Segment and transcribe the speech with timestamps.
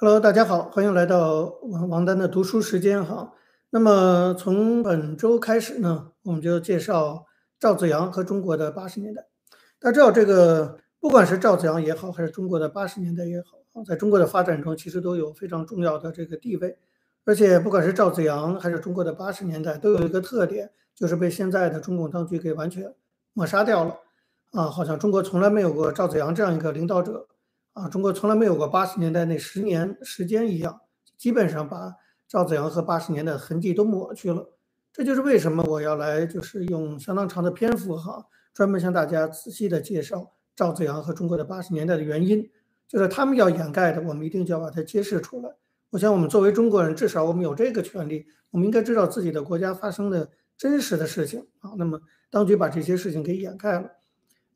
[0.00, 3.32] Hello，大家好，欢迎来到王王丹的读书时间哈。
[3.70, 7.26] 那么从本周开始呢，我们就介绍
[7.58, 9.26] 赵子阳和中国的八十年代。
[9.80, 16.78] 大家知道，这个不管是赵子阳也好，还是中国的八十年代也好啊，在中国的发展中其实都有非常重要的这个地位。
[17.24, 22.94] 而且不管是赵子阳还是中国的八十年代，都有一个特点，就是被现在的中共当局给完全
[23.32, 23.96] 抹杀掉了
[24.52, 27.26] 啊，好像中国从来没有过赵子阳这样一个领导者。
[27.78, 30.80] 啊，中国从来没有过八十年代那十年时间一样，
[31.16, 31.94] 基本上把
[32.26, 34.52] 赵子阳和八十年的痕迹都抹去了。
[34.92, 42.50] 这就是为什么我要来，就是用相当长的篇幅哈，专门向大家仔细的介绍赵子阳和中国的八十年代的原因，
[42.88, 45.54] 就是他们要掩盖的，我们一定就要把它揭示出来。
[45.90, 51.70] 我想，我们作为中国人，至少我们有这个权利，我们应该知道自己的国家发生的真实的事情啊。
[51.78, 53.88] 那么，当局把这些事情给掩盖了。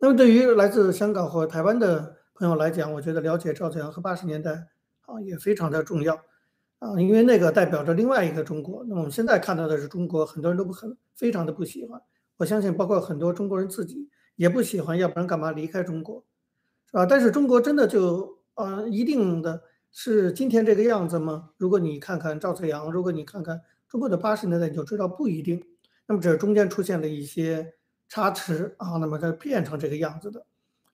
[0.01, 4.51] 那么，对于来自香港或台湾的，朋友来讲，我觉得了解赵子阳和八十年代
[5.03, 6.21] 啊也非常的重要
[6.81, 8.85] 啊，因为那个代表着另外一个中国。
[8.89, 12.03] 那我们现在看到的是中国，很多人都不很非常的不喜欢。
[12.39, 16.25] 我相信，包括很多中国人自己也不喜欢，要不然干嘛离开中国，
[16.91, 17.07] 是吧？
[17.07, 21.51] 但是中国真的就啊一定的是今天这个样子吗？
[21.59, 25.65] 如果你看看赵子阳，如果你看看中国的八十年代，你就知道不一定。
[26.09, 27.75] 那么这中间出现了一些
[28.09, 30.45] 差池啊，那么它变成这个样子的。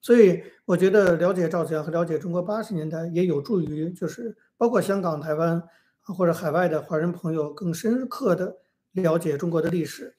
[0.01, 5.61] 所以我觉得了解赵子阳和了解中国八十年代也有助于，就是包括香港、台湾
[6.01, 8.57] 或者海外的华人朋友更深刻的
[8.93, 10.15] 了解中国的历史。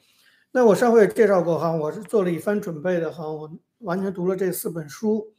[0.52, 5.32] 那我上回介绍过哈，我是做了一番准备的哈，我完全读了这四本书。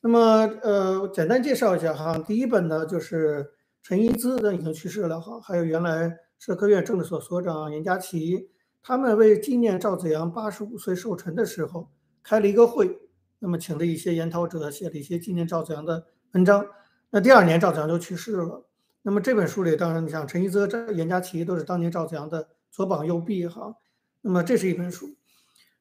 [0.00, 8.48] 那么呃，简单介绍一下哈，第一本呢就是陈一之的已经去世了哈，还有原来社科院政治所所长严家琪，
[8.82, 11.90] 他们为纪念赵子阳八十五岁寿辰的时候
[12.22, 12.98] 开了一个会。
[13.46, 16.66] 那么，请的一些研讨者写了一些纪念赵子阳的文章。
[17.10, 18.66] 那第二年，赵子阳就去世了。
[19.02, 23.72] 那么这本书里，当然你像陈一泽、严家琪都是当年赵子阳的左膀右臂哈。
[24.20, 25.14] 那么这是一本书。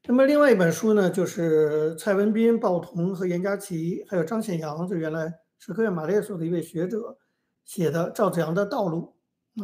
[0.06, 7.18] 那么另外一本书呢，就是蔡文斌、鲍同和严家琪，还有张显阳，就原来社科院马列所的一位学者
[7.64, 9.16] 写的《赵子阳的道路》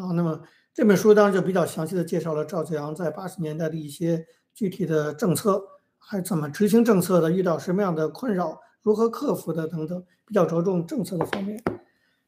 [0.02, 0.12] 啊。
[0.14, 0.42] 那么
[0.74, 4.26] 这本书当然就比较详细的介绍了赵子阳在八十年代的一些
[4.56, 5.62] 具体的政策。
[6.04, 7.32] 还怎么执行政策的？
[7.32, 8.60] 遇到什么样的困扰？
[8.82, 9.68] 如何克服的？
[9.68, 11.64] 等等，比较着重政策的方面。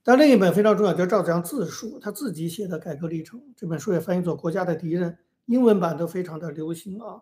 [0.03, 3.41] 但另一本非常重要，就是赵子阳自述他自己写的改革历程。
[3.57, 5.11] 这本书也翻译作《国家的敌人》，
[5.47, 7.21] 英文版都非常的流行啊。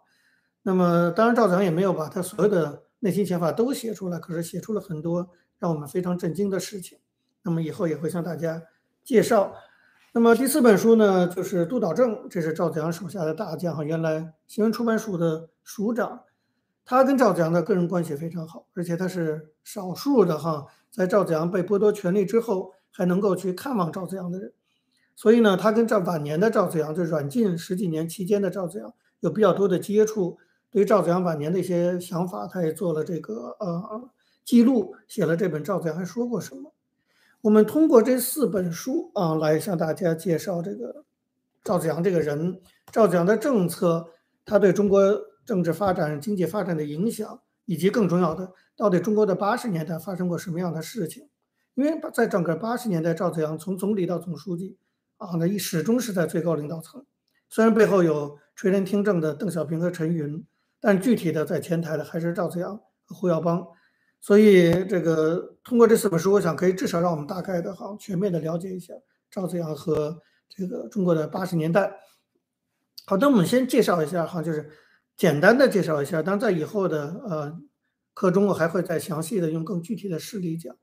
[0.63, 6.99] 那么，当然赵子阳也没有把他所有的内心想法都写出来，可是写出了很多让我们非常震惊的事情。
[7.43, 8.61] 那么以后也会向大家
[9.03, 9.53] 介绍。
[10.13, 16.21] 那么第四本书呢，就是杜导正，这是赵子阳手下的大将哈，原来新闻出版署的署长。
[16.91, 24.51] 他跟赵子阳的个人关系非常好，而且他是少数的哈，在赵子阳被剥夺权力之后还能够去看望赵子阳的人。
[25.15, 30.37] 所以呢，他跟赵晚年的赵子阳，就软禁十几年期间的赵子阳有比较多的接触。
[30.69, 34.09] 对于赵子阳晚年的一些想法，他也做了这个呃
[34.43, 36.71] 记录，写了这本《赵子阳还说过什么》。
[37.39, 41.05] 我们通过这四本书啊，来向大家介绍这个
[41.63, 42.59] 赵子阳这个人，
[42.91, 44.07] 赵子阳的政策，
[44.43, 44.99] 他对中国。
[45.51, 51.27] 政治发展、经济发展的影响，以及更重要的，到底中国的八十年代发生过什么样的事情？
[51.73, 54.77] 因为在整个八十年代，赵子阳从总理到总书记，
[55.17, 57.05] 啊，那一始终是在最高领导层。
[57.49, 60.41] 虽然背后有垂帘听政的邓小平和陈云，
[60.79, 63.67] 但具体的在前台的还是赵子阳和胡耀邦。
[64.21, 68.93] 所以，这个通过这四本书，我想可以至少让我们大概的哈全面的了解一下
[69.29, 71.91] 赵子阳和这个中国的八十年代。
[73.05, 74.69] 好的，我们先介绍一下哈，就是。
[75.21, 77.59] 简单的介绍一下，当在以后的呃
[78.11, 80.75] 课中，我还会再详细的用更具体的事例讲。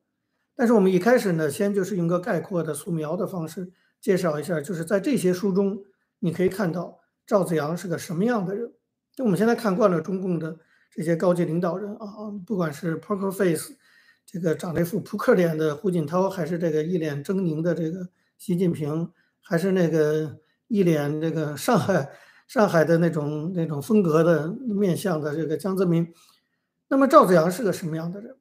[0.54, 5.78] 但是我们一开始呢，先就是用个概括的素描的方式介绍一下，就是在这些书中，
[6.20, 8.72] 你可以看到赵子阳是个什么样的人。
[9.12, 10.56] 就我们现在看惯了中共的
[10.92, 13.72] 这些高级领导人啊，不管是 poker face
[14.24, 19.10] 这个长了一副扑克脸的胡锦涛，还是这个一脸狰狞的这个习近平，
[19.42, 22.08] 还是那个一脸这个上海。
[22.48, 26.12] 上海的那种那种风格的面相的这个江泽民，
[26.88, 28.34] 那么赵子阳是个什么样的人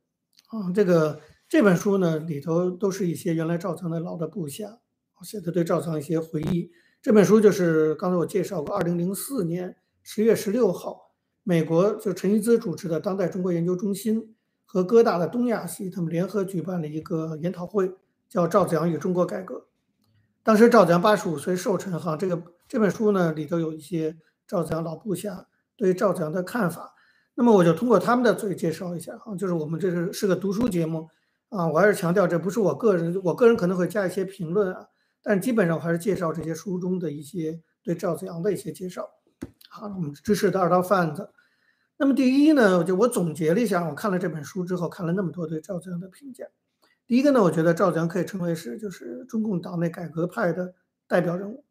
[0.48, 0.72] 啊？
[0.74, 1.20] 这个
[1.50, 4.80] 这本书呢里头都是一些原来赵子阳的老的部下
[5.20, 6.72] 我写的对赵子阳一些回忆。
[7.02, 11.12] 这本书就是刚才我介绍过，二零零四年十月十六号，
[11.44, 14.34] 美国就陈一之主持的当代中国研究中心
[14.66, 17.94] 和哥大的东亚系他们联合举办了一个研讨会，
[18.30, 19.56] 叫《赵子阳与中国改革》。
[20.48, 24.16] 当时赵子阳八十五岁寿辰，哈，这个这本书呢里头有一些
[24.48, 25.46] 赵子阳老部下
[25.76, 26.94] 对赵子阳的看法，
[27.36, 31.10] 那么我就通过他们的嘴介绍一下，哈，就是我们这是是个读书节目，
[31.50, 34.88] 啊，我还是强调这不是我个人，我个人可能会加一些评论啊，
[35.22, 39.06] 但基本上我还是介绍这些书中的一些对赵子阳的一些介绍。
[39.68, 41.30] 好，我们知识的二道贩子。
[41.98, 46.46] 那么第一呢，就我总结了一下，我看了这本书之后，看了那么多对赵子阳的评价。
[47.08, 50.76] 第一个呢，我觉得赵子阳可以称为是就是中共党内改革派的
[51.08, 51.66] 代表人物，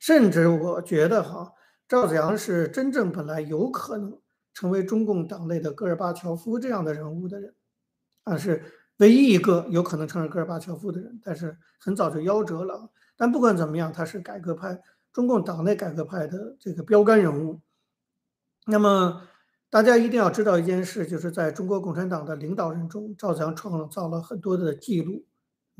[0.00, 1.52] 甚至我觉得哈，
[1.86, 4.18] 赵子阳是真正本来有可能
[4.52, 7.54] 成为中共党内的戈尔巴乔夫这样的人物的人，
[8.24, 8.64] 啊是。
[8.98, 12.88] 唯一一个有可能成为戈尔巴乔夫的人，但是很早就夭折了。
[13.16, 14.80] 但不管怎么样，他是改革派
[15.12, 17.60] 中共党内改革派的这个标杆人物。
[18.66, 19.26] 那么
[19.72, 25.24] 大家一定要知道一件事，就是在中国共产党的领导人中，赵子阳创造了很多的记录。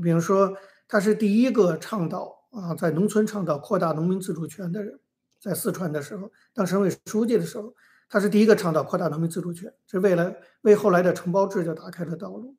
[0.03, 0.57] 比如说，
[0.89, 4.99] 他是第一个倡导啊，在农村倡导扩大农民自主权的人。
[5.39, 7.75] 在四川的时候，当省委书记的时候，
[8.09, 12.57] 他是第一个倡导扩大农民自主权，是为了为后来的承包制就打开了道路。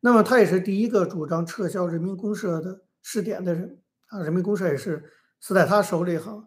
[0.00, 3.78] 那么他也是第一个主张撤销人民公社的试点的人
[4.08, 5.02] 啊，人民公社也是
[5.40, 6.46] 死在他手里哈。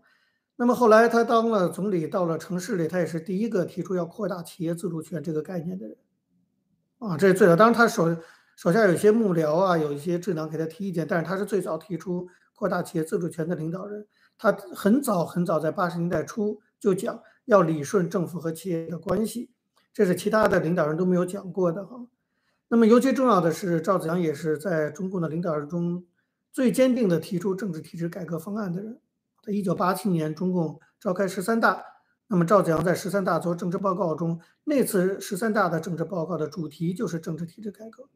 [0.62, 5.98] 那么后来他当了总理，到了城市里，他也是第一个提出要扩大企业自主权这个概念的人
[7.00, 7.56] 啊，这是最早。
[7.56, 8.16] 当然他手
[8.56, 14.06] 手下有些幕僚啊，有一些智囊给他提意见，但是他是最早提出扩大企业自主权的领导人。
[14.38, 19.50] 他很早很早在八十年代初就讲要理顺政府和企业的关系，
[19.92, 22.06] 这是其他的领导人都没有讲过的哈。
[22.68, 26.06] 那么尤其重要的是，赵子阳也是在中共的领导人中
[26.52, 29.00] 最坚定的提出政治体制改革方案的人。
[29.42, 31.84] 在一九八七年，中共召开十三大，
[32.28, 38.08] 那么赵子阳在十三大做政治报告中，那次十三大的政治报告的主题就是政治体制改革。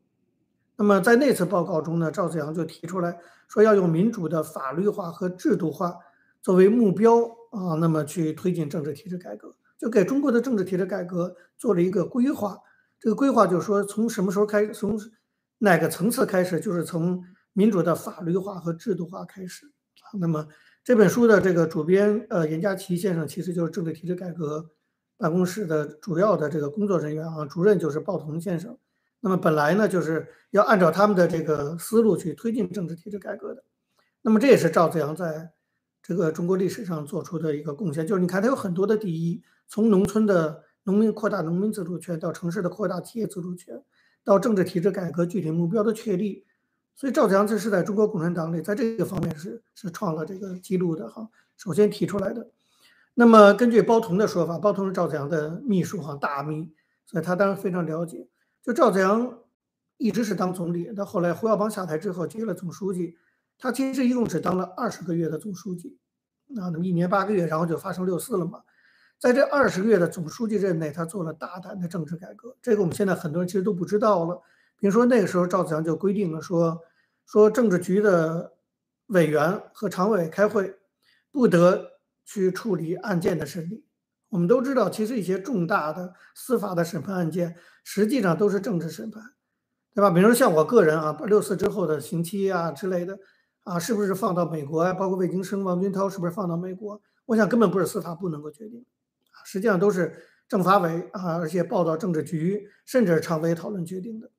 [0.77, 3.17] 那么在那次报告中呢，赵子阳就提出来
[3.47, 5.95] 说，要用民主的法律化和制度化
[6.41, 12.59] 作为目标啊，那么去推进政治体制改革，就给中国的政治体制改革做了一个规划。
[12.99, 14.99] 这个规划就是说，从什么时候开始，从
[15.59, 17.23] 哪个层次开始，就是从
[17.53, 20.19] 民主的法律化和制度化开始啊。
[20.19, 20.47] 那么
[20.85, 24.69] 这本书的这个主编呃严家琪先生，其实就是政治体制改革
[25.17, 28.77] 办公室的主要的这个工作人员啊，主任就是鲍彤先生。
[29.19, 33.63] 那么本来呢，就是要按照他们的这个思路去推进政治体制改革的。
[34.21, 35.53] 那么这也是赵子阳在
[36.03, 40.63] 这个中国历史上做出的一个贡献，就是你看他有很多的第一，从农村的。
[40.87, 43.81] 农民扩大农民自主权，到城市的扩大企业自主权，
[44.23, 46.45] 到政治体制改革具体目标的确立，
[46.95, 51.29] 所以赵子阳这是在中国共产党里，在这个方面是是创了这个记录的哈。
[51.57, 52.49] 首先提出来的。
[53.13, 56.73] 那么根据包同的说法，包同是赵子阳的秘书哈，大秘，
[57.05, 58.27] 所以他当然非常了解。
[58.63, 59.39] 就赵子阳
[59.97, 63.17] 一直是当总理，到后来胡耀邦下台之后接了总书记，
[63.57, 65.97] 他其实一共只当了二十个月的总书记，
[66.57, 68.61] 啊，那么一年八个月，然后就发生六四了嘛。
[69.17, 72.55] 在这二十个月的总书记任内，他做了大胆的政治改革。
[72.61, 74.41] 这个我们现在很多人其实都不知道了。
[74.79, 76.79] 比如说那个时候，赵子阳就规定了说，
[77.25, 78.53] 说政治局的
[79.07, 80.75] 委员和常委开会，
[81.31, 83.85] 不得去处理案件的审理。
[84.29, 89.23] 我们都知道，其实一些重大的司法的审判案件，实际上都是政治审判，
[89.93, 90.09] 对吧？
[90.09, 93.17] 比如说像我个人啊，六四之后的刑期啊之类的，
[93.63, 94.93] 啊，是不是放到美国啊？
[94.93, 97.01] 包括魏京生、王军涛是不是放到美国？
[97.27, 98.81] 我想根本不是司法部能够决定。
[98.81, 100.15] 啊实际上都是
[100.47, 104.29] 政法委啊，而且报到政治局，甚至是常委讨论决定的。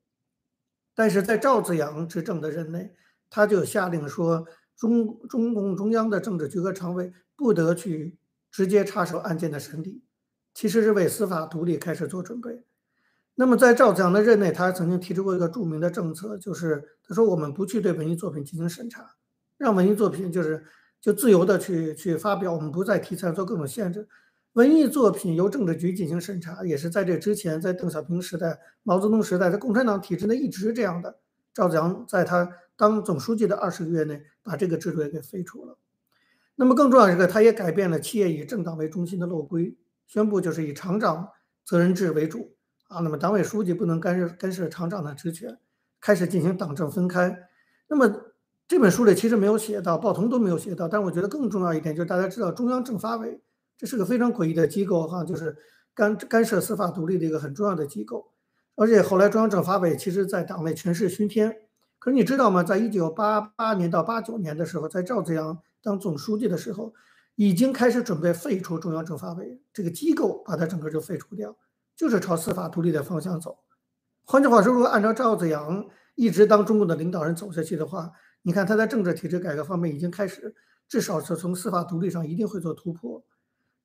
[0.96, 2.96] 但是在赵子阳执政的任内，
[3.28, 4.46] 他就下令说，
[4.76, 8.16] 中中共中央的政治局和常委不得去
[8.50, 10.02] 直接插手案件的审理，
[10.54, 12.64] 其实是为司法独立开始做准备。
[13.34, 19.16] 那么在赵子阳的任内，他曾经提出过一个著名的政策，就是他说我们不去对文艺作品进行审查，
[19.58, 20.64] 让文艺作品就是
[20.98, 24.08] 就自由的去去发表，我们不再题材做各种限制。
[24.56, 31.18] 文艺作品由政治局进行审查，也是在这之前，在邓小平时代、毛泽东时代，在共产党体制内一直这样的。
[31.52, 35.76] 赵子阳在他当总书记的二十个月内，把这个制度也给废除了。
[36.54, 41.28] 那么更重要一个，他也改变了企业以政党为中心的陋规，宣布就是以厂长
[41.62, 42.56] 责任制为主
[42.88, 43.00] 啊。
[43.00, 45.58] 那么党委书记不能干涉干涉厂长的职权，
[46.00, 47.40] 开始进行党政分开。
[47.88, 48.10] 那么
[48.66, 53.42] 这本书里其实没有写到，报童都没有写到，但我觉得更重要一点就是大家知道中央政法委。
[53.76, 55.56] 这是个非常诡异的机构，哈，就是
[55.94, 58.32] 干干涉司法独立的一个很重要的机构，
[58.74, 61.56] 而且后来中央政法委其实在党内权势熏天。
[61.98, 62.62] 可是你知道吗？
[62.62, 66.94] 在一九八八年到八九年的时候，在赵子阳当总书记的时候，
[67.34, 71.56] 已经开始准备废除中央政法委这个机构，把它整个就废除掉，
[71.96, 73.58] 就是朝司法独立的方向走。
[74.24, 80.54] 换句话说，如果按照赵子阳一直当中国的领导人走下去的话，你看他在政治体制改革方面已经开始，
[80.88, 83.24] 至少是从司法独立上一定会做突破。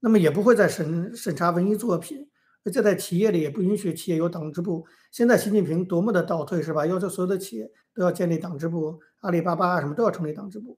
[0.01, 2.27] 那么也不会再审审查文艺作品，
[2.65, 4.85] 而且在企业里也不允许企业有党支部。
[5.11, 6.85] 现在习近平多么的倒退是吧？
[6.85, 10.77] 要求所有的企业都要建立党支部，阿里巴巴啊什么都要成立党支部。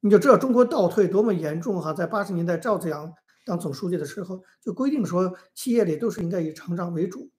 [0.00, 1.92] 你就知道中国倒退多么严重哈！
[1.92, 3.12] 在八十年代赵子阳
[3.44, 7.30] 当总书记的时候，就规定说企业里都是应该以厂长为主。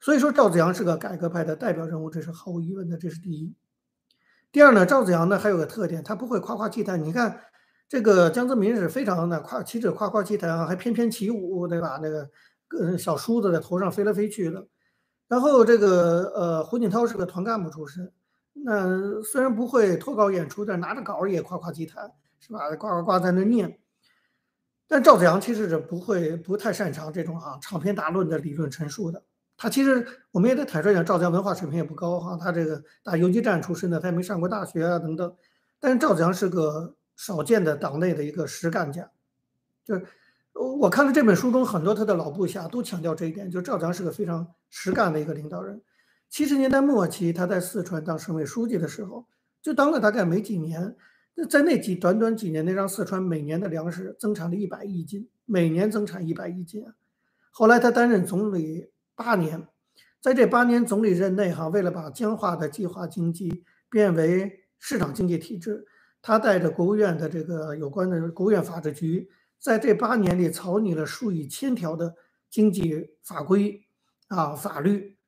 [0.00, 3.54] 所以说赵子阳是个改革派的代表人物，这是毫无疑问的，这是第一。
[4.50, 7.02] 第二呢，赵子阳呢还有个特点，他不会夸夸其谈。
[7.04, 7.40] 你看
[7.88, 12.00] 这个江泽民是非常的夸，旗帜夸夸其谈啊，还翩翩起舞，对吧？
[12.02, 12.28] 那个
[12.78, 14.66] 呃小梳子在头上飞来飞去的。
[15.28, 18.12] 然后这个呃胡锦涛是个团干部出身，
[18.52, 22.10] 那虽然不会脱稿演出，但拿着稿也夸夸其谈，
[22.40, 22.70] 是吧？
[22.76, 23.78] 呱呱呱在那念。
[24.86, 29.22] 但赵子阳其实是不会不太擅长这种啊长篇大论的理论陈述的。
[29.56, 35.34] 他其实我们也得坦率讲，赵子阳文化水平也不高哈，他这个打游击战出身的，他也没上过大学啊等等。
[35.80, 39.10] 但是赵子阳是个少见的党内的一个实干家，
[39.84, 40.04] 就是
[40.52, 45.82] 我看了这本书中很多他的老部下都强调这一点，就赵子阳是个非常实干的一个领导人。
[46.28, 49.26] 七十年代末期他在四川当省委书记的时候，
[49.62, 50.96] 就当了大概没几年，
[51.34, 56.84] 那在那几短短几年内，让四川每年的粮食增产了一百亿斤，每年增产一百亿斤。
[57.50, 58.90] 后来他担任总理。
[59.16, 59.68] 八年，
[60.20, 65.86] 在这八年总理任内，哈，为了把僵化的计划经济变为市场经济体制，
[66.26, 69.28] 他带着国务院的这个有关的国务院法制局，
[69.60, 72.14] 在这八年里草拟了数以千条的
[72.48, 73.84] 经济法规
[74.28, 75.18] 啊法律。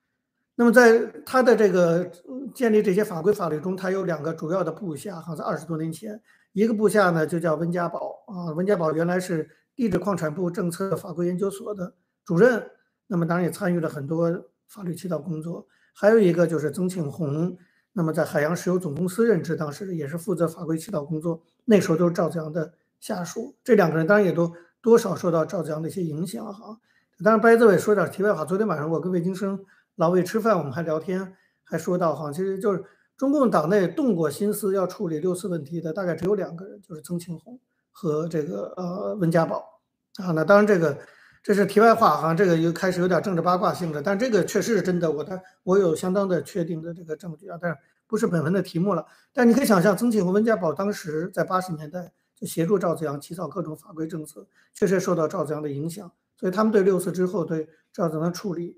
[0.54, 2.10] 那么在他的这个
[2.54, 6.18] 建立这些法规法律中，他有两个主要的部下，好像二十多年前，
[6.54, 11.92] 一个部下呢就叫温家宝啊，温家宝原来是地质矿产部政策法规研究所的
[12.24, 12.70] 主任。
[13.06, 14.30] 那么当然也参与了很多
[14.66, 17.54] 法律起草工作，还有一个就是曾庆红，
[17.98, 23.56] 那么在海洋石油总公司任职，当时也是负责法规起草工作，那时候都是赵子阳的下属。
[23.64, 26.78] 这两个人当然也都多少受到赵子阳的一些影响哈。
[27.24, 31.34] 当然，白泽伟说点题外话，昨天晚上我跟魏京生老魏吃饭，我们还聊天，
[31.64, 32.84] 还说到哈，其实就是
[33.16, 37.58] 中共党内动过心思要处理六四问题的，大概只有两个人，就是曾庆红
[37.90, 39.80] 和这个呃温家宝
[40.16, 40.32] 啊。
[40.32, 40.98] 那当然这个。
[41.46, 49.06] 这是题外话哈，这个又开始有点政治八卦性质，但这个确实是真的，我的我有相当的确定的这个证据啊，但是不是本文的题目了。
[49.32, 58.76] 但你可以想象，曾庆红、温家宝当时在八十年代就协助赵紫阳起草各种法规政策，确实受到赵紫阳的影响，所以他们对六四之后对赵紫阳的处理，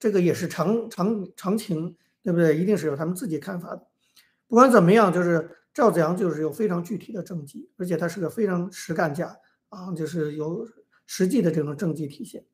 [0.00, 2.58] 这个也是常常常情，对不对？
[2.58, 3.86] 一定是有他们自己看法的。
[4.48, 9.36] 不管怎么样，就是赵紫阳就是有非常具体的政绩，而且他是个非常实干家
[9.68, 10.66] 啊，就是有。
[11.12, 12.44] 实际的这种政绩体现。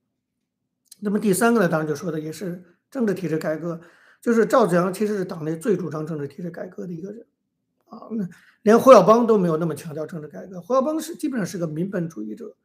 [1.00, 3.78] 那么第三个呢，当然就说的也是政治体制改革，
[4.22, 7.26] 就是赵子阳其实是党内最主张政治体制改革的一个人
[7.84, 8.08] 啊。
[8.12, 8.26] 那
[8.62, 12.56] 连胡耀邦都没有那么强调政治改革，胡耀邦是基本上是个民本主义者，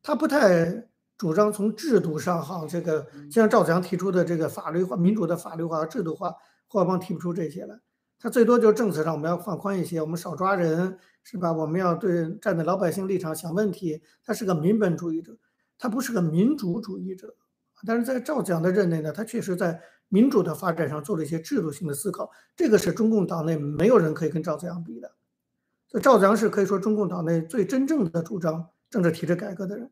[0.00, 0.86] 他不太
[1.18, 6.32] 主张从制度上哈，这个像赵紫阳提出的这个法律化、民主的法律化、制度化，
[6.68, 7.80] 胡耀邦提不出这些来。
[8.20, 11.52] 他最多就是政策上我们要放宽一些，我们少抓人，是吧？
[11.52, 14.02] 我们要对站在老百姓立场想问题。
[14.24, 15.36] 他是个民本主义者，
[15.78, 17.34] 他不是个民主主义者。
[17.86, 22.30] 但是在赵紫阳的任内呢，他确实在民主的发展上做了一些制度性的思考。
[22.56, 25.12] 这个是中共党内没有人可以跟赵紫阳比的。
[25.88, 29.90] 所以赵紫阳是可以说中共党内最真正的主张政治体制改革的人。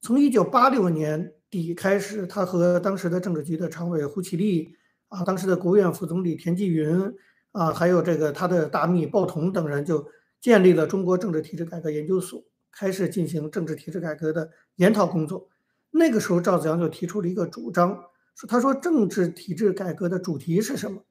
[0.00, 4.74] 从一九八六年底开始，他和当时的政治局的常委胡启立
[5.08, 7.14] 啊，当时的国务院副总理田纪云。
[7.52, 10.04] 啊，还有这个他的大秘鲍同等人就
[10.44, 15.48] 建立了中国政治体制改革研究所，开始进行政治体制改革的研讨工作。
[15.90, 17.98] 那个时候，赵子阳就提出了一个主张，
[18.34, 21.02] 说他说政治体制改革的主题是什么？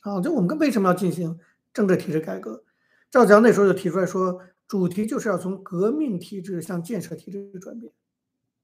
[0.00, 1.38] 啊，就我们为什么要进行
[1.72, 2.64] 政治体制改革？
[3.12, 7.92] 赵子阳那时候就提出来说，主题就是要从革命体制向建设体制转变，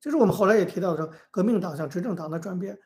[0.00, 2.76] 就是我们后来也提到说，革命党向执政党的转变。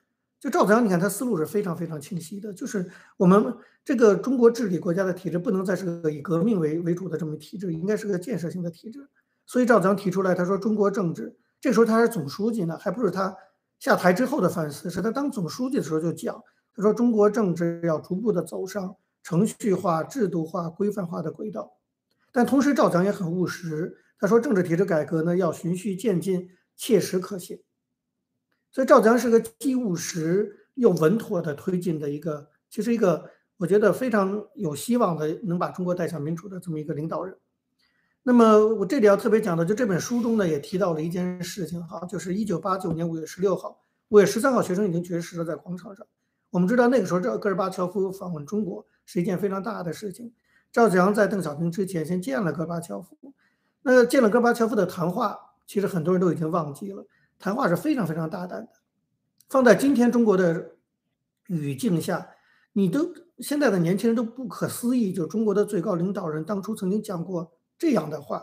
[0.44, 2.86] 就赵子阳，你看他思路是非常非常清晰的，就是
[3.16, 9.08] 我们这个中国治理国家的体制不能再是个以革命为为主的这么体制，应该是个建设性的体制。
[9.46, 13.34] 所以赵子阳提出来，他说中国政治，这时候他是总书记呢，还不是他
[13.80, 16.38] 下台之后的反思，是他当总书记的时候就讲，
[16.76, 21.72] 他说中国政治要逐步的走上程序化、制度化、规范化的轨道。
[22.32, 27.60] 但同时赵子阳也很务实，他说政治体制改革呢要循序渐进、切实可行。
[28.74, 37.38] 所以赵紫阳是个既务实又稳妥的推进的一个，其实一个我觉得非常有希望的，能把中国带向民主的这么一个领导人。
[38.24, 46.04] 那么我这里要特别讲的，就这本书中呢也提到了一件事情哈，就是一九八九年五月十六号、五月十三号，学生已经绝食了在广场上。
[46.50, 50.32] 我们知道那个时候这戈尔巴乔夫访问中国是一件非常大的事情。
[50.72, 53.16] 赵紫阳在邓小平之前先见了戈尔巴乔夫，
[53.82, 57.06] 那见了戈尔巴乔夫的谈话，其实很多人都已经忘记了。
[57.38, 58.68] 谈话是非常非常大胆的，
[59.48, 60.76] 放在今天中国的
[61.48, 62.30] 语境下，
[62.72, 68.42] 你都现在的年轻人都不可思议，就中国的最高领导人当初曾经讲过这样的话，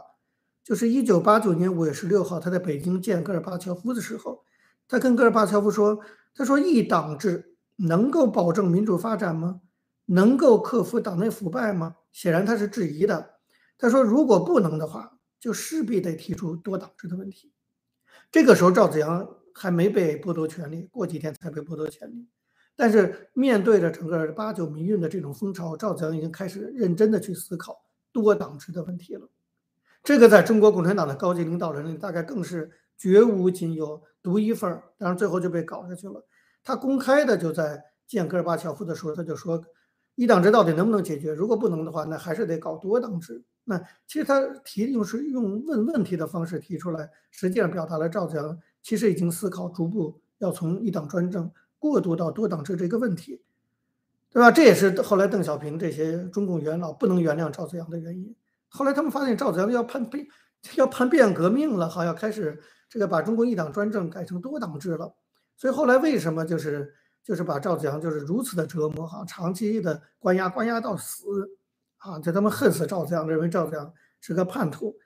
[0.63, 4.43] 就是一九八九年五月十六号他在北京见戈尔巴乔夫的时候，
[4.87, 5.99] 他跟戈尔巴乔夫说
[6.35, 9.61] ：“他说一党制能够保证民主发展吗？
[10.05, 11.95] 能够克服党内腐败吗？
[12.11, 13.35] 显然他是质疑的。
[13.77, 17.53] 他说如果不能的话，就势必得提出多党制的问题。”
[18.31, 22.29] 这个时候赵子阳还没被剥夺权利，过几天才被剥夺权利。
[22.75, 27.83] 但是面对着整个八九民运的这种风潮，赵子阳已经开始认真的去思考
[28.13, 29.29] 多党制的问题了。
[30.01, 34.83] 这个在中国共产党的高级领导人里，大概更是绝无仅有、独一份儿。
[34.97, 36.25] 当然最后就被搞下去了。
[36.63, 39.61] 他公开的就在见戈尔巴乔夫的时候，他就说。
[40.15, 41.33] 一党制到底能不能解决？
[41.33, 43.43] 如果不能的话，那还是得搞多党制。
[43.63, 53.41] 那其实他提用是用问问题的方式提出来，实际上表达了赵子阳其实已经思考逐步要从一党专政过渡到多党制这个问题，
[54.31, 54.51] 对吧？
[54.51, 58.35] 这也是后来邓小平这些中共元老不能原谅赵子阳的原因。
[58.67, 60.25] 后来他们发现赵子阳要叛变，
[60.75, 65.15] 要叛变革命了，好，要开始这个把中国一党专政改成多党制了。
[65.55, 66.93] 所以后来为什么就是？
[67.23, 71.23] 就是把赵子阳就是如此的折磨哈，长期的关押，关押到死
[72.01, 72.19] 啊！
[72.19, 74.97] 就他们恨死赵子阳，认为赵子阳是个叛徒。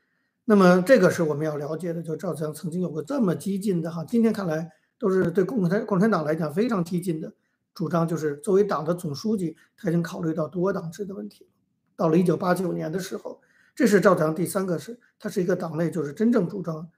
[0.45, 7.33] 那么这个是我们要了解的，就赵子阳曾经有过这么激进的哈，今天看来都是对共产共产党来讲非常激进的
[7.73, 11.49] 主张，就是作为党的总书记，他已经考虑到多党制的问题。
[11.97, 13.41] 到了一九八九年的时候，
[13.75, 16.89] 这是赵子阳第三个是，他是一个党内就是真正主张，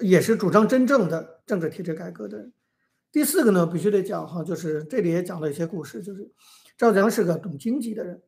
[0.00, 2.52] 也是主张真正的政治体制改革的人。
[3.10, 6.32] 第四个呢，必须得讲哈，就是这里也讲了一些故事，就是
[6.78, 8.22] 赵子阳是个懂经济的人，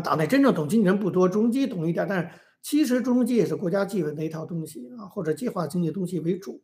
[0.00, 2.30] 党内真正懂经济人不多，中基懂一点，但是
[2.62, 6.62] 其实中基也是国家纪委的一套东西啊，或者计划经济东西为主，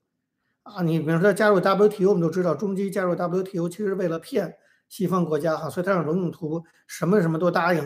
[0.63, 4.57] 啊，你比如说加入 WTO，我们都知道中基加入 WTO 其实为了骗
[4.89, 7.81] 西方国家哈，所以他让龙永图什么什么都答应，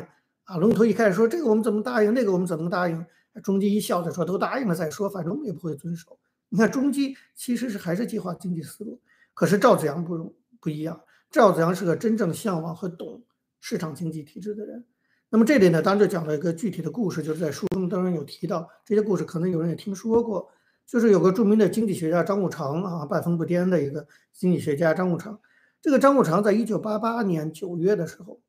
[0.45, 3.05] 啊，龙永图一开始说这个我们怎么答应，那个我们怎么答应，
[3.43, 6.19] 中基一笑着说都答应了再说，反正我们也不会遵守。
[6.49, 9.01] 你看中基其实是还是计划经济思路。
[9.35, 13.23] 可是赵子阳不不一样，赵子阳是个真正向往和懂
[13.61, 14.85] 市场经济体制的人。
[15.29, 20.49] 那么这里呢，当然就讲了一个具体的故事，就是在书中当然有提到这些故事，可能有人也听说过。
[20.87, 25.41] 就是有个著名的经济学家张五常啊，半疯不癫的一个经济学家张五常。
[25.83, 28.41] 这个张五常在一九八八年九月的时候，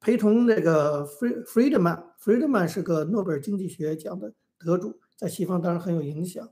[0.00, 6.48] 陪同那个 Friedman，Friedman 是个诺贝尔经济学奖的得主，在西方当然很有影响。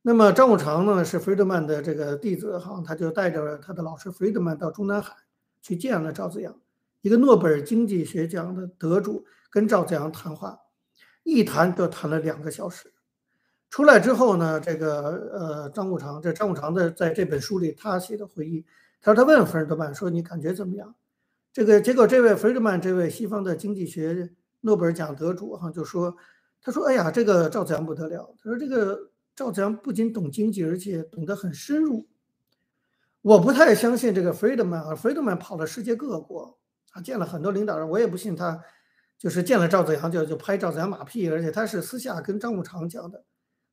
[0.00, 5.14] 那么张五常呢是弗里德曼的这个弟子哈，他就带着他的老师弗里德曼到中南海
[5.60, 6.58] 去见了赵子阳，
[7.00, 10.58] 一个诺贝尔经济学奖的得主，跟赵子阳谈话，
[11.22, 12.92] 一谈就谈了两个小时。
[13.70, 18.64] 出来之后呢，这个呃张五常，这张五常的在这本书里他写的回忆，
[19.00, 20.94] 他说他问弗里德曼说你感觉怎么样？
[21.52, 24.30] 这个结果这位弗里德曼这位西方的经济学
[24.60, 26.16] 诺贝尔奖得主哈就说，
[26.60, 29.10] 他说哎呀这个赵子阳不得了，他说这个。
[29.36, 32.08] 赵子阳不仅懂经济，而且懂得很深入。
[33.20, 36.58] 我不太相信这个 Friedman 啊，Friedman 跑了世界各国，
[37.00, 38.62] 见了很多领导人，我也不信他
[39.18, 43.24] 就是见了赵子阳就就拍赵子阳马屁，而且他是私下跟张五常讲的，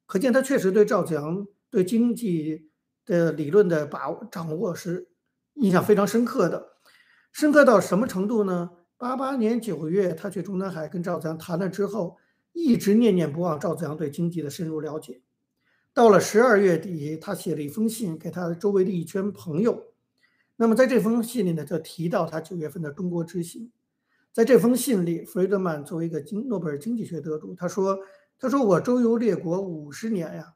[0.06, 2.70] 可见他确实对赵子阳对经济
[3.06, 5.10] 的理论的把握掌握是
[5.56, 6.74] 印象非常深刻的。
[7.32, 8.70] 深刻到什么程度呢？
[8.98, 12.18] 八八年九月，他去中南海跟赵子阳谈了之后，
[12.54, 15.22] 一直念念不忘赵子阳对经济的深入了解。
[15.94, 19.93] 到了十二月底，他写了一封信给他周围的一圈朋友。
[20.56, 23.72] 那么在这封信里呢，就提到他九月份的中国之行。
[24.32, 28.00] 在这封信里，弗雷德曼作为一个经诺贝尔经济学得主，他说
[28.40, 30.54] ：“他说我周游列国五十年呀，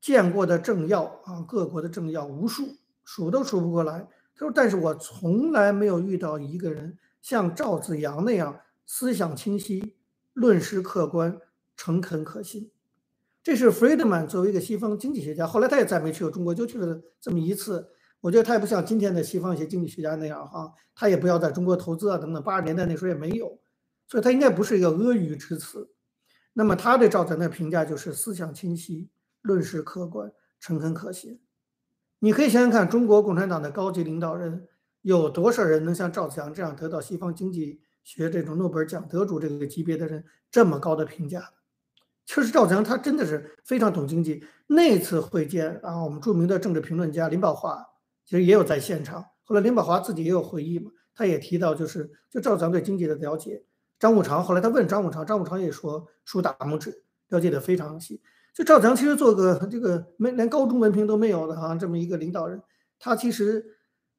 [0.00, 4.08] 见过的政要啊，各国的政要无数，数都数不过来。
[4.34, 9.94] 他说，但是我从来没有遇到一个人像赵子阳那样思想清晰、
[10.32, 11.38] 论事客观、
[11.76, 12.70] 诚恳可信。”
[13.42, 17.90] 这是 Friedman 作为一个西方经济学家，后来他也再没去过中国，就去了这么一次。
[18.24, 22.42] 我觉得他也不像今天的西方一些经济学家那样哈，他也不要在中国投资啊等等。
[22.42, 23.60] 八十年代那时候也没有，
[24.08, 25.90] 所以他应该不是一个阿谀之词。
[26.54, 29.10] 那么他对赵子阳的评价就是思想清晰、
[29.42, 31.38] 论事客观、诚恳可信。
[32.20, 34.68] 你可以想想看，中国共产党的高级领导人
[35.02, 41.50] 有多少人能像赵强这样得到西方经济学这种诺贝尔奖得主这个级别的人这么高的评价？
[42.24, 44.42] 确实，赵强他真的是非常懂经济。
[44.68, 47.86] 那次会见啊，我们著名的政治评论家林保华
[48.24, 49.24] 其实也有在现场。
[49.44, 53.64] 后来林保华自己也有回忆嘛，他也提到，就是就赵子阳对经济的了解。
[53.98, 58.20] 张五常后来他问张五常，张五常也说竖大拇指，了解的非常细。
[58.54, 62.60] 就赵子阳其实做个这个没连高中文凭都没有的哈，这么一个领导人，
[62.98, 63.64] 他其实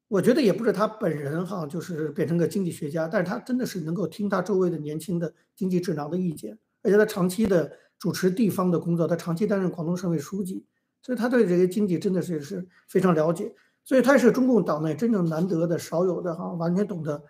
[0.08, 10.66] 我觉得也不是他本人哈，就是变成个经济学家，但是他真的是能够听他周围的年轻的经济智囊的意见，而且他长期的主持地方的工作，他长期担任广东省委书记，
[11.02, 13.54] 所以他对这个经济真的是是非常了解，
[13.86, 17.22] 所以他是中共党内真正难得的少有的哈，完全懂得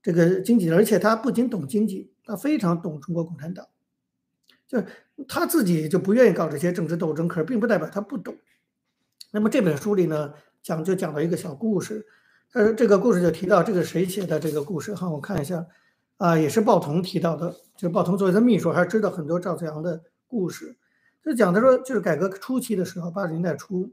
[0.00, 3.66] 这个经济，而且他不仅懂经济，他非常懂中国共产党。
[4.68, 4.86] 就是
[5.26, 8.36] 他自己就不愿意搞这些政治斗争，可是并不代表他不懂。
[9.32, 12.06] 那么这本书里呢，讲就讲了一个小故事，
[12.52, 15.66] 呃，这个故事就提到这个谁写的这个故事哈，我看一下，
[16.18, 20.76] 啊，也是鲍同提到的，就鲍同作为他秘书，还知道很多赵子阳的故事。
[21.24, 23.92] 就讲他说，就是改革初期的时候，八十年代初，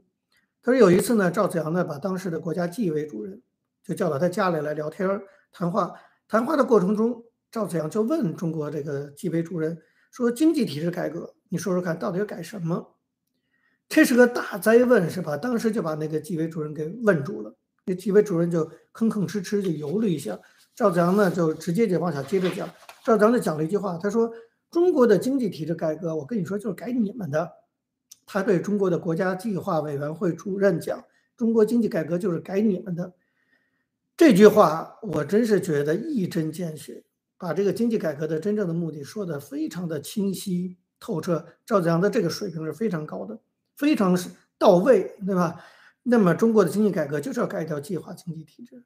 [0.64, 3.42] 他说有一次呢，赵子阳呢把当时的国家纪委主任
[3.84, 5.20] 就叫到他家里来聊天
[5.52, 5.92] 谈话，
[6.26, 7.22] 谈话的过程中，
[7.52, 9.78] 赵子阳就问中国这个纪委主任。
[10.10, 12.94] 说经济体制改革，你说说看到底要改什么？
[13.88, 15.36] 这是个大灾问，是吧？
[15.36, 17.54] 当时就把那个纪委主任给问住了。
[17.84, 20.38] 那纪委主任就吭吭哧哧就游了一下。
[20.74, 22.66] 赵子阳呢，就直接就往下接着讲。
[23.04, 24.32] 赵子阳就讲了一句话，他说
[24.70, 27.50] ：“中国的经济体制改革，我跟你说就是改你们的。”
[28.26, 31.04] 他对中国的国家计划委员会主任讲
[31.36, 33.12] ：“中国经济改革就是改你们的。”
[34.16, 37.04] 这句话我真是觉得一针见血。
[37.36, 43.38] 把这个经济改革的真正的目的说得非常的清晰透彻，赵子阳的这个水平是非常高的，
[43.76, 44.16] 非常
[44.56, 45.60] 到位，对吧？
[46.04, 48.84] 那么中国的经济改革就是要改掉计划经济体制，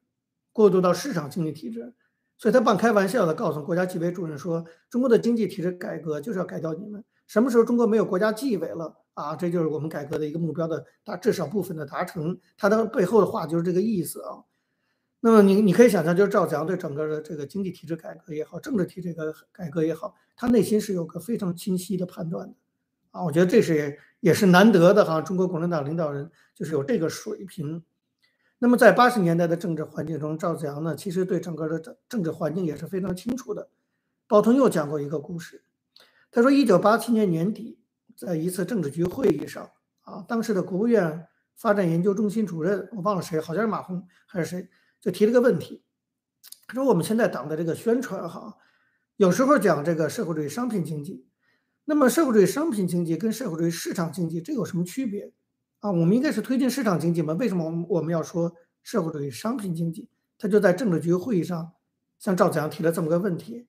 [0.53, 1.95] 过渡到市场经济体制。
[2.37, 7.05] 所以他半开玩笑的告诉国家纪委主任说：“中国的经济体制改革就是要改掉你们。
[7.27, 9.37] 什么时候中国没有国家纪委了啊？
[9.37, 14.45] 这就是我们改革的一个目标的达至少部分的达成。”它的背后的话就是这个意思啊。
[15.21, 22.55] 那么你你可以想象，就是赵子阳对整个的这个经济体制改革也好，政治体制的改革也好，他内心是有个非常清晰的判断的，
[23.11, 27.83] 啊，我觉得这是也也是难得的哈，中国共产党领导人就是有这个水平。
[28.61, 33.71] 那么在八十年代的政治环境中，赵子阳呢，其实对整个的政政治环境也是非常清楚的。
[34.29, 35.65] 鲍通又讲过一个故事，
[36.31, 37.78] 他说，一九八七年年底，
[38.19, 44.69] 在一次政治局会议上，啊，当时的国务院发展研究中心主任，我忘了谁，好像是马洪还是谁。
[45.01, 45.85] 就提了个问题，
[46.67, 48.57] 他说：“我们现在党的这个宣传哈，
[49.15, 51.29] 有时候讲这个社会主义商品经济，
[51.85, 55.33] 那么社会主义商品经济跟社会主义市场经济这有什么区别
[55.79, 55.93] 啊？
[55.93, 57.35] 我们应该是推进市场经济吗？
[57.35, 58.53] 为什么我们我们要说
[58.83, 61.73] 社会主义商品经济？”他就在政治局会议上
[62.19, 63.69] 向赵子阳提了这么个问题。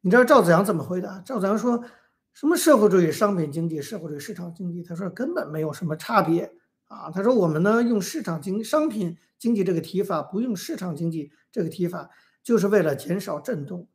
[0.00, 1.20] 你知道赵子阳怎么回答？
[1.20, 1.84] 赵子阳说
[2.32, 4.82] 什么社会主义商品经济、社会主义市场经济？
[4.82, 6.52] 他说根本没有什么差别
[6.84, 7.10] 啊。
[7.10, 9.16] 他说我们呢用市场经商品。
[9.42, 12.10] 经济这个提法不用市场经济这个提法，
[12.44, 13.88] 就是为了减少震动，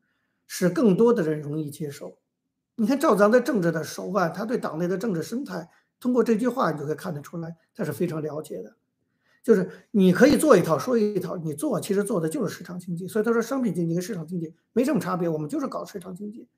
[0.45, 2.17] 使更多的人容易接受。
[2.75, 5.69] 你看赵咱的政治的手腕，他对党内的政治生态，
[6.01, 8.75] 通过这句话你就可以看得出来，他是非常了解的。
[9.41, 13.07] 就是你可以做一套说一套，你做其实做的就是市场经济。
[13.07, 16.49] 所以他说商品经济跟市场经济没什么差别，我们就是搞市场经济。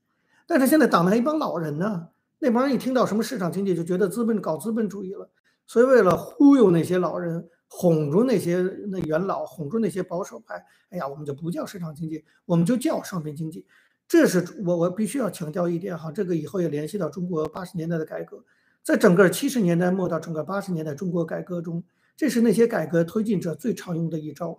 [0.49, 2.09] 但是现在党内一帮老人呢，
[2.39, 5.29] 那帮人一听到什么市场经济就觉得资本搞资本主义了，
[5.65, 7.47] 所以为了忽悠那些老人。
[7.71, 10.55] 哄住那些那元老，哄住那些保守派。
[10.89, 13.63] 哎呀，我们就不叫市场经济，我们就叫商品经济。
[14.07, 18.43] 这是我我必须要强调一点哈，这个以后也联系到中国八十年代的改革，
[18.81, 21.83] 在整个七十年代末到整个八十年代中国改革中，
[22.17, 24.57] 这是那些改革推进者最常用的一招，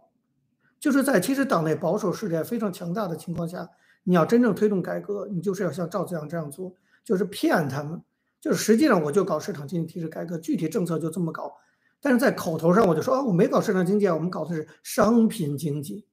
[0.79, 3.68] 就是在其实党内保守势力非常强大的情况下，
[4.04, 8.02] 你要真正推动改革，你就是要像赵子阳这样做，就是骗他们，
[8.40, 11.52] 就是实际上我就搞市场经济体制改革，具体政策就这么搞。
[12.00, 16.06] 但是在口头上我就说啊，我没搞市场经济啊，我们搞的是商品经济，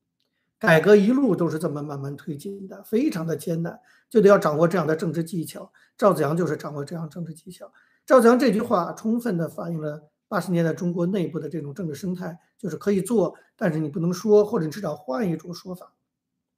[0.59, 5.71] 改革一路都是这么慢慢推进的，非常的艰难，就得要掌握这样的政治技巧。
[5.97, 7.71] 赵子阳就是掌握这样政治技巧。
[8.05, 15.93] 赵子阳这句话充分的反映了八十年代中国内部的这种政治生态，就是可以做，但是你不能说，或者你至少换一种说法，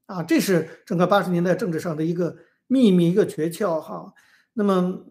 [0.09, 4.11] 啊，这是整个八十年代政治上的一个秘密，一个诀窍哈。
[4.53, 5.05] 那么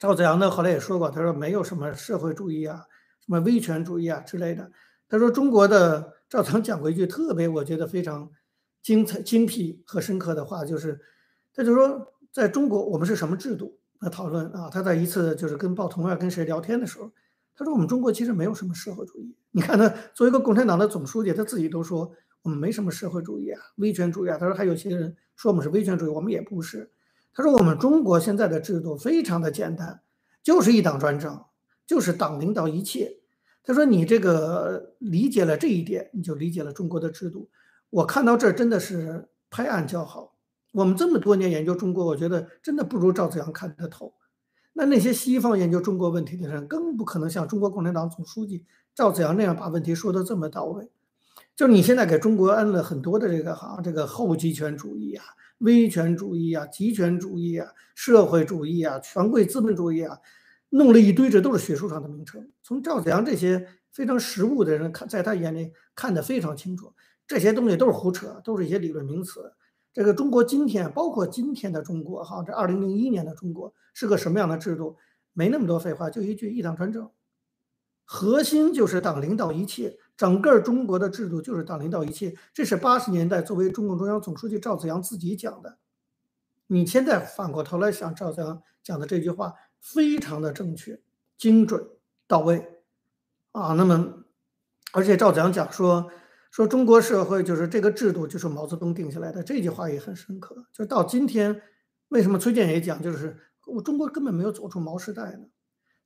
[0.00, 2.86] 赵子阳呢，后来也说过，他说没有什么社会主义啊。
[3.20, 4.70] 什么威权主义啊之类的？
[5.08, 8.28] 他说中国的赵曾讲过一句特别我觉得非常
[8.82, 11.00] 精彩、精辟和深刻的话，就是
[11.54, 13.78] 他就说在中国我们是什么制度？
[14.00, 17.10] 他讨论啊，他在一次就是跟鲍同啊跟谁聊天的时候，
[17.56, 19.34] 他说我们中国其实没有什么社会主义。
[19.52, 22.12] 你看他作为一个共产党的总书记，他自己都说
[22.46, 24.38] 我们没什么社会主义啊、威权主义啊。
[24.38, 26.92] 他说还有些人说我们是威权主义，我们也不是。
[27.34, 30.00] 他说我们中国现在的制度非常的简单，
[30.42, 31.44] 就是一党专政。
[31.84, 33.20] 就是党领导一切，
[33.62, 37.48] 他说你这个理解了这一点，你就理解了中国的制度。
[37.90, 40.34] 我看到这儿真的是拍案叫好。
[40.72, 44.14] 我们这么多年研究中国，我觉得真的不如赵子阳看得透。
[44.72, 50.90] 那那些西方研究中国问题的人，更不可能像中国共产党总书记赵子阳那样把问题说得这么到位。
[51.56, 55.24] 就你现在给中国安了很多的这个哈，这个后极权主义啊、
[55.58, 60.20] 威权主义啊、极权主义啊、社会主义啊、权贵资本主义啊，
[60.68, 62.50] 弄了一堆，这都是学术上的名称。
[62.62, 66.92] 从赵子阳这些非常实务的人看，在他眼里看得非常清楚，
[67.26, 69.54] 这些东西都是胡扯，都是一些理论名词。
[69.94, 74.98] 这个中国今天，包括今天的中国，哈，这二零零一年的中国是个什么样的制度？
[75.32, 77.10] 没那么多废话，就一句一党专政，
[78.04, 82.34] 核心就是党领导一切，整个中国的制度就是党领导一切。
[82.54, 85.78] 这是八十年代作为中共中央总书记赵紫阳自己讲的。
[86.66, 91.00] 你现在反过头来想，赵紫阳讲的这句话非常的正确、
[91.36, 91.86] 精准、
[92.26, 92.82] 到位
[93.52, 93.74] 啊。
[93.74, 94.24] 那么，
[94.92, 96.10] 而且赵紫阳讲说。
[96.48, 99.42] 说中国社会就是这个制度，就是毛泽东定下来的。
[99.42, 100.64] 这句话也很深刻。
[100.72, 101.60] 就到今天，
[102.08, 105.48] 为什么崔健也讲，就是我中国根本没有走出毛时代呢？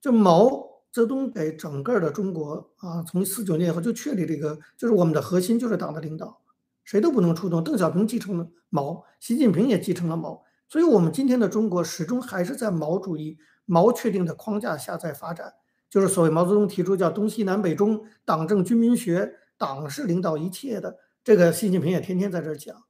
[0.01, 0.51] 就毛
[0.93, 6.41] 泽东给整个的中国啊，从四九年以后就确立这个，就是我们的核心就是党的领导，
[6.85, 7.63] 谁都不能触动。
[7.63, 15.55] 邓小平继承了毛，习近平也继承了毛，所以我们今天的中国始终还是在毛主义、毛确定的框架下在发展，
[15.89, 19.37] 就是所谓毛泽东提出叫东西南北中党政军民学。
[19.61, 22.85] 党是领导一切的，这个习近平也天天在这讲，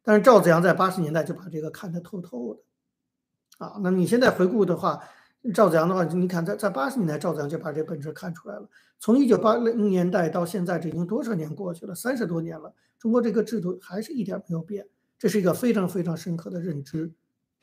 [0.00, 2.60] 但是赵子阳在八十年代就把这个看得透透的，
[3.58, 5.00] 啊，那你现在回顾的话，
[5.52, 8.68] 赵子阳的话，你看在在八十年代，赵子阳就把这本质看出来了。
[8.98, 11.94] 从一九八零年代到现在，这已经多少年过去了？
[11.94, 14.86] 三十多年了，中国这个制度还是一点没有变，
[15.18, 17.12] 这是一个非常非常深刻的认知，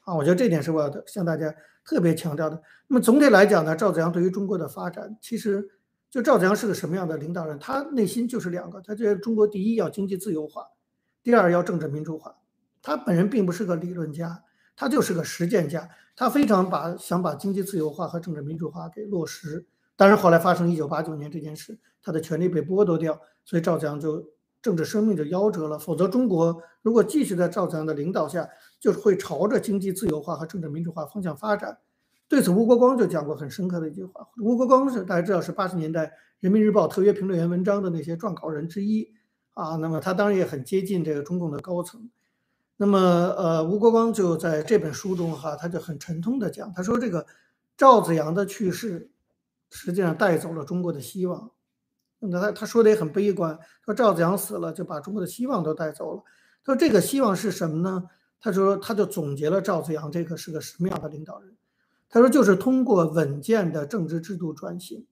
[0.02, 1.54] 啊，我觉得这点是我要向大家
[1.86, 2.62] 特别强调的。
[2.88, 5.70] 那么总体来讲呢，赵子阳对于中国的发展，其实。
[6.12, 7.58] 就赵子阳是个什么样的领导人？
[7.58, 10.65] 他内心就是两个，他觉得中国第一要经济自由化，
[11.24, 12.36] 第二要政治民主化。
[12.82, 14.44] 他本人并不是个理论家，
[14.82, 15.88] 他就是个实践家。
[16.15, 19.67] 他非常把想把经济自由化和政治民主化给落实。
[19.96, 24.28] 但是后来发生一九八九年这件事，他的权利被剥夺掉，所以赵子阳就
[24.60, 25.78] 政治生命就夭折了。
[25.78, 31.78] 否则，中国如果继续在赵子阳的领导下，就是会朝着经济自由化和政治民主化方向发展。
[32.28, 34.28] 对此，吴国光就讲过很深刻的一句话。
[34.41, 36.08] 吴国光是大家知道是八十年代
[36.39, 39.13] 《人民日报》特约评论员文章的那些撰稿人之一
[39.54, 39.76] 啊。
[39.76, 42.10] 那么他当然也很接近这个中共的高层。
[42.82, 42.98] 那么
[43.38, 47.28] 呃，吴国光就在这本书中哈，他就很沉痛的讲，他说这个
[47.78, 49.12] 赵子阳的去世
[49.70, 51.52] 实际上带走了中国的希望。
[52.17, 56.24] 那他他说的也很悲观，说赵子阳死了就把中国的希望都带走了。
[56.63, 58.06] 他说这个希望是什么呢？
[58.39, 61.56] 他说他就总结了赵子阳这个是个什么样的领导人。
[62.10, 65.06] 他说：“就是通过稳健的政治制度转型，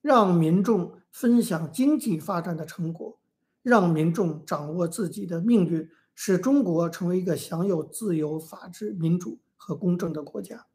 [0.00, 3.18] 让民众分享经济发展的成果，
[3.64, 10.66] 让民众掌握自己的命运，使中国成为一个享有自由、法治、民主和公正的国家。”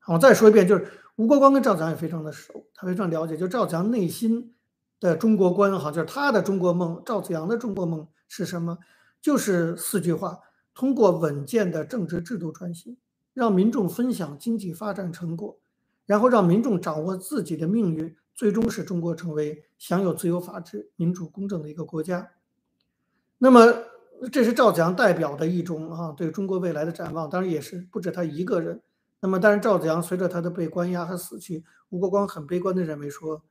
[0.00, 4.54] 好，我再说一遍，就是吴国光跟赵子阳也非常的熟，他非常了解，就赵子阳内心
[4.98, 7.02] 的中国观，哈，就是他的中国梦。
[7.04, 8.78] 赵子阳的中国梦是什么？
[9.20, 10.40] 就是四句话：
[10.74, 12.96] 通过稳健的政治制度转型。
[13.32, 15.60] 让民众分享经济发展成果，
[16.04, 22.32] 然后让民众掌握自己的命运，最终使中国成为享有自由、法治、民主、公正的一个国家。
[23.38, 23.60] 那么，
[24.30, 27.28] 这是赵子阳代表的一种啊，对中国未来的展望。
[27.28, 28.80] 当然，也是不止他一个人。
[29.20, 33.42] 那么，但是赵子阳随着他的被关押和死去，吴国光很悲观地认为说，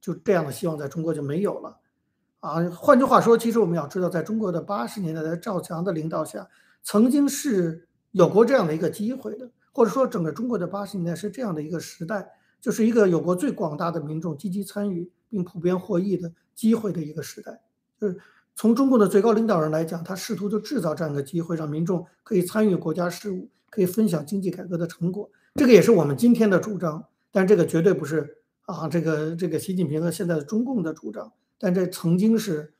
[0.00, 1.78] 就这样的希望在中国就没有了。
[2.40, 6.48] 啊，换句话说，其实我们要知道，在中国的八十年代，在赵强的领导下，
[6.82, 7.84] 曾经是。
[8.12, 12.30] 有过这样的一个机会的，或者说整个中国的八十年代是这样的一个时代，
[12.62, 17.60] 就是一个有过最广大的民众积极参与并普遍获益的机会的一个时代。
[18.00, 18.16] 就是
[18.56, 25.30] 从中国的最高领导人来讲，他试图就制造这样一个机会，让民众可以参与国家事务，可以分享经济改革的成果。
[25.56, 32.72] 这个也是我们今天的主张，但这个绝对不是啊，这个这个习近平和现在的中共的主张，但这曾经是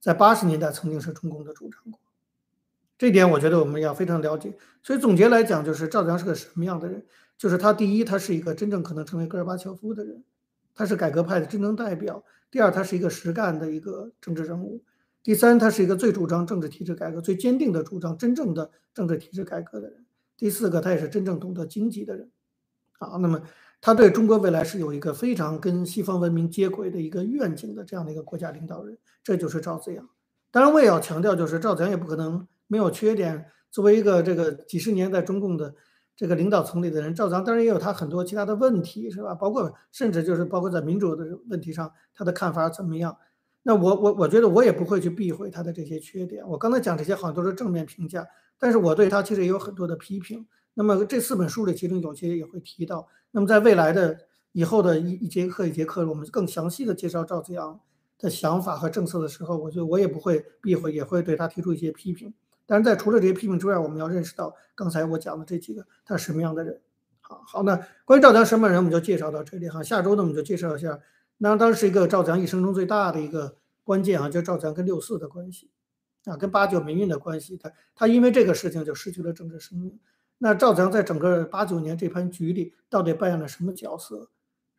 [0.00, 2.00] 在八十年代曾经是中共的主张过。
[2.96, 7.04] 这点我觉得我们要非常了解，所以总结来讲，就是赵子阳是个什么样的人？
[7.36, 10.22] 就是他第一，他是一个真正可能成为戈尔巴乔夫的人，
[10.76, 14.80] 他是改革派的真正代表；第二，他是一个实干的一个政治人物；
[15.24, 20.02] 第三，他是一个最主张政治体制改革、最坚定的主张真正的政治体制改革的人；
[20.36, 22.30] 第四个，他也是真正懂得经济的人。
[22.98, 23.42] 啊，那么
[23.80, 30.08] 他对中国未来是有一个非常跟西方文明接轨的一个愿景的这样的一个国家领导人，这就是赵子阳。
[30.50, 32.46] 当然，我也要强调，就是赵子阳也不可能。
[32.66, 33.46] 没有缺点。
[33.70, 35.74] 作为一个这个几十年在中共的
[36.16, 39.34] 这个领导层里的人，赵子阳当然也有他很多其他的问题，是吧？
[39.34, 43.16] 包括甚至就是包括在民主的问题上，他的看法怎么样？
[43.66, 46.46] 那我我我觉得我也不会去避讳他的这些缺点。
[46.48, 48.24] 我刚才讲这些好像都是正面评价，
[48.58, 50.46] 但是我对他其实也有很多的批评。
[50.74, 53.08] 那么这四本书里，其中有些也会提到。
[53.30, 54.18] 那么在未来的
[54.52, 57.80] 以后的一一节课一节课，我们更详细的介绍赵子阳
[58.18, 62.32] 的想法和政策的时候，我觉得我也不会避讳，也会对他提出一些批评。
[62.66, 66.80] 但是在除了这些批评之外，我们要认识到刚才我讲的这几个他是什么样的人。
[67.20, 69.82] 好好，那关于赵子阳什么人，我们就介绍到这里哈。
[69.82, 70.98] 下周呢，我们就介绍一下，
[71.38, 75.70] 那当时一个赵子阳一生中最大的一个关键啊，就赵子阳跟六四的关系
[76.24, 77.56] 啊，跟八九民运的关系。
[77.56, 79.98] 他他因为这个事情就失去了政治生命。
[80.38, 84.30] 那赵子阳在整个八九年这盘局里到底扮演了什么角色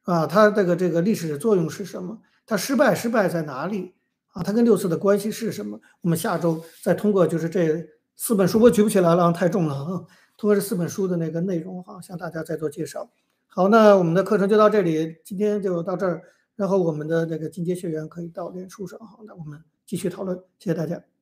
[0.03, 0.25] 啊？
[0.25, 2.19] 他这个这个历史的作用是什么？
[2.45, 3.93] 他失败失败在哪里
[4.33, 4.41] 啊？
[4.41, 5.79] 他跟六四的关系是什么？
[6.01, 10.05] 我们下周再通过就是这四本书，我举不起来了，太重了啊！
[10.37, 13.09] 通过这四本书的那个内容哈，向大家再做介绍。
[13.47, 16.23] 好，那我们的课程就到这里，今天就到这儿。
[16.55, 20.37] 然后我们的那个进阶学员可以到脸书上好，那我们继续讨论。
[20.59, 21.14] 谢谢大家。